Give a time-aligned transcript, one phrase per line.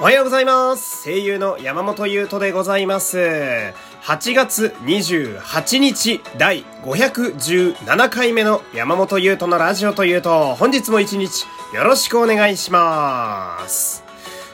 [0.00, 1.02] おはようございます。
[1.02, 3.18] 声優の山本優斗でございます。
[3.18, 3.74] 8
[4.32, 14.04] 月28日第517回目の山本優斗のラジオというと、本日も一日よろしくお願いします。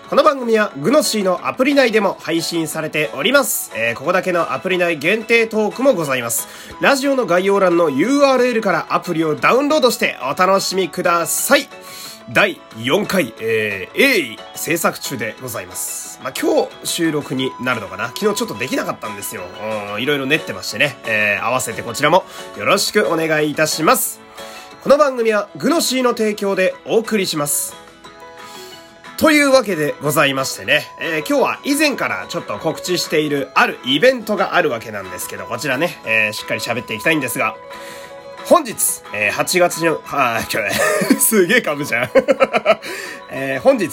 [0.08, 3.70] この番組はグノシーのアプリ内でも配信されております。
[3.76, 6.48] えーここだけのアプリ内限定トークもございます。
[6.80, 11.68] ラジオの概要欄の URL からアプリをダウンロードしてお楽しみください。
[12.32, 16.18] 第4回、えー、鋭意制作中でございます。
[16.22, 18.08] まあ、今日収録になるのかな？
[18.08, 19.42] 昨日ちょっとできなかったんですよ。
[19.94, 20.96] うん、いろいろ練ってましてね。
[21.06, 22.24] えー、合わせてこちらも
[22.56, 24.20] よろしくお願いいたします。
[24.82, 27.74] この番組はグノシーの提供でお送りします。
[29.18, 37.54] というわけでございましてね、えー今日は以前からちょっと告知しているあるイベントがあるわけなんですけど、こちらね、えーしっかり喋っていきたいんですが、
[38.46, 38.74] 本日、
[39.14, 42.10] えー8月の、あー、今日、 すげえ噛むじゃん。
[43.30, 43.88] えー本日、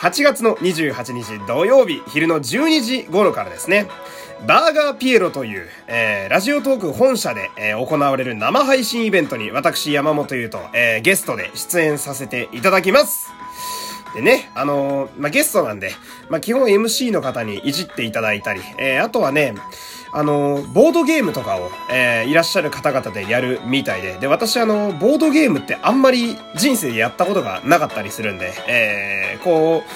[0.00, 3.86] 8月の28日土曜日、昼の12時頃からですね、
[4.46, 13.30] バーガーピエロという、えーラジオトーク本社で、えー行われる生配信イベントに私山本優と、えーゲストで出演させていただきます。
[14.14, 15.92] でね、あのーまあ、ゲストなんで、
[16.30, 19.54] まあ、基本 MC の方にいじっていただいたり、えーあとはね、
[20.12, 29.90] あのボードゲームとかを、えーいらっしゃる方々でやるみたいで、で、私あのボードゲームってあんまり人生でやったことがなかったりするんで、えーこう、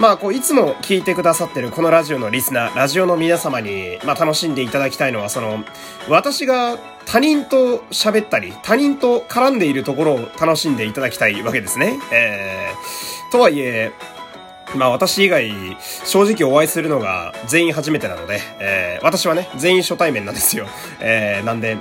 [0.00, 5.62] まあ、こう、いつも聞いてくださってるこのラジオのリスナー、ラジオの皆様に、まあ、楽しんでいただきたいのは、その、
[6.08, 11.98] 私が他人と喋ったり、他人と絡んでいるところを楽しんでいただきたいわけですね。
[12.12, 13.92] えー、とはいえ、
[14.74, 15.52] まあ私以外、
[16.04, 20.66] 正直お会いするのが全員初めてなので、えー、私はね、全員初対面なんですよ。
[21.00, 21.76] えー、なんで、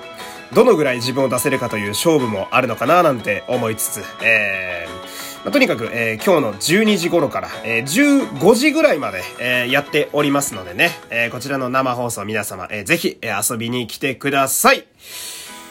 [0.54, 14.86] どのぐらい自分を出せるかという勝負もあるのかななんて思いつつ、えー、まあとにかく、えー今日の12時頃から、えー15時ぐらいまで、えーやっておりますのでね、えーこちらの生放送皆様、えーぜひ、えー遊びに来てください。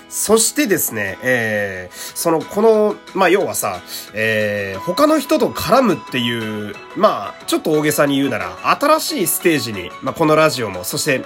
[0.08, 3.80] そしてですね、えー、その、この、まあ、要はさ、
[4.14, 11.24] えー、他の人と絡むっていう、まあ、ちょっと大げさに言うなら、新しいステージに、まあ、このラジオも、そして、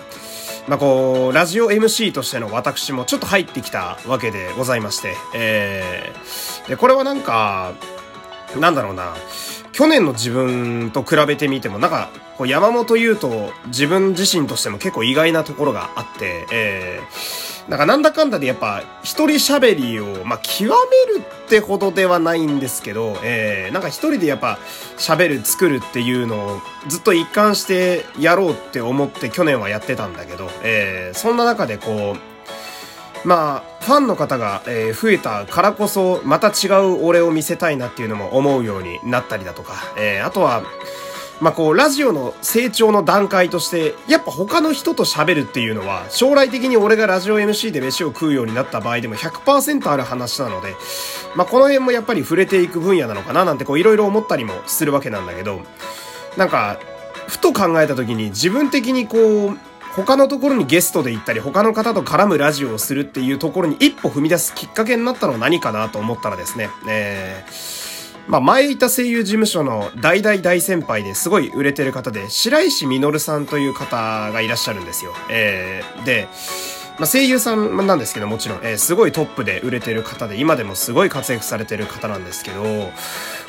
[0.67, 7.75] まあ、こう、ラジオ MC としての私もちょっと入ってきたわけでございまして、えー、で、これはなんか、
[8.59, 9.15] なんだろうな、
[9.73, 20.71] 去年の自分と比べてみても、なんか、こう山本優と自分自身としても結構意外なところがあって、えー、なんかなんだかんだでやっぱ一人喋りを、まあ、極
[21.09, 24.59] めるってほどではないんですけど、えー、なんか一人でやっぱ
[24.97, 32.17] 喋る、作るっていうのをずっと一貫してやろうって思って去年はやってたんだけど、えー、そんな中でこ
[33.25, 40.65] う、まあ、ファンの方が、えー増えたからこそ、また違う俺を見せたいなっていうのも思うようになったりだとか、えーあとは、
[41.43, 50.77] まあこう、ラジオの成長の段階として、やっぱ他の人と喋るっていうのは、将来的に俺がラジオ MC で飯を食うようになった場合でも100%ある話なので、
[51.35, 55.63] まあこの辺もやっぱり触れていく分野なのかななんてこういろいろ思ったりもするわけなんだけど、
[56.37, 56.79] なんか、
[57.27, 59.59] ふと考えた時に自分的にこう、
[59.97, 67.82] 他のところにゲストで行ったり、他の方と絡むラジオをするっていうところに一歩踏み出すきっかけになったのは何かなと思ったらですね、えー
[68.29, 75.13] まあ前いた声優事務所の大大大先輩ですごい売れてる方で、白石実さんという方がいらっしゃるんですよ。
[75.29, 76.29] えーで、
[76.99, 82.63] まあ、声優さんなんですけどもちろん、えーすごいトップで売れてる方で、今でもすごい活躍されてる方なんですけど、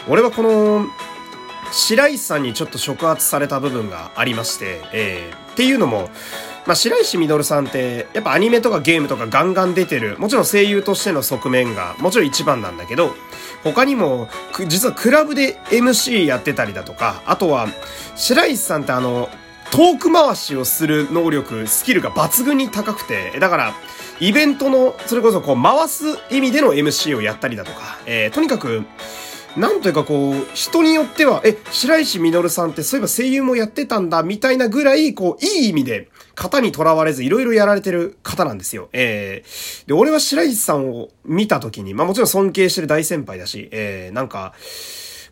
[0.07, 0.87] 俺はこの、
[1.71, 6.09] 白石さんにちょっと触発された部分がありまして、えーっていうのも、
[6.65, 13.15] まあ、白石実さんって、やっぱアニメとかゲームとかガンガン出てる、もちろん声優としての側面が、もちろん一番なんだけど、
[13.63, 14.29] 他にも、
[14.67, 17.67] 実はクラブで MC やってたりだとか、あとは、
[18.15, 19.29] 白石さんってあの、
[19.71, 23.73] トーク回しをする能力、スキルが抜群に高くて、だから、
[24.19, 28.83] イベントの、それこそこう回す意味での MC をやったりだとか、えーとにかく、
[29.57, 38.89] なんというかこう、人によっては、え、白石実さんってそういえば声優もやってたんだ、みたいなぐらい、こう、いい意味で、型にとらわれずいろいろやられてる方なんですよ。
[38.93, 44.53] えー、で、俺は白石さんを見たときに、まあもちろん尊敬してる大先輩だし、えー、なんか、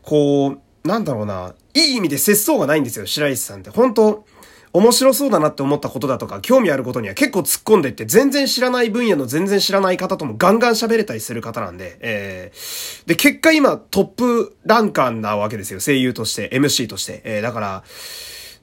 [0.03, 3.69] こう、なんだろうな、いい意味で節操がないんですよ、白石さんって。
[3.69, 4.25] 本当
[4.73, 17.21] 面白そうだなって思ったことだとか、興味あることには結構突っ込んでって、全然知らない分野の全然知らない方ともガンガン喋れたりする方なんで、えー、で、結果今トップランカーなわけですよ、声優として、MC として。
[17.25, 17.83] えー、だから、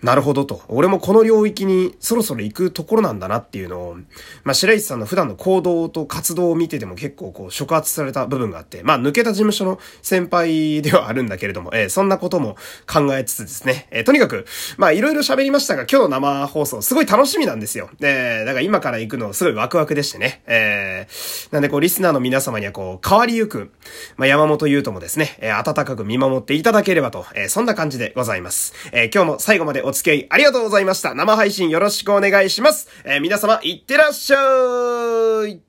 [0.02, 0.62] なるほどと。
[0.68, 3.96] 俺もこの領域にそろそろ行くところなんだなっていうのを、
[4.44, 12.56] まあ、白石さんの普段の行動と活動を見てても結構こう触発された部分があって、まあ、抜けた事務所の先輩ではあるんだけれども、えー、そんなことも
[12.86, 14.46] 考えつつですね、えー、とにかく、
[14.76, 17.90] まあ、いろいろ喋りましたが、今日の生放送すごい楽しみなんですよ。
[18.00, 23.72] えー、だから今から行くのすごいワクワクでしてね、えー、なんでこう、リスナーの皆様にはこう、変わりゆく、
[24.16, 28.74] まあ、山本優斗もですね、えー、温かく見守っていただければと、えー、そんな感じでございます。
[28.92, 31.14] えー、今日も最後までお付き合いありがとうございました。
[31.14, 32.88] 生配信よろしくお願いします。
[33.04, 35.67] えー、皆様、いってらっしゃい